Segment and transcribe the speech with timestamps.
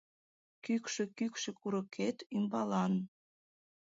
[0.63, 2.93] Кӱкшӧ-кӱкшӧ курыкет ӱмбалан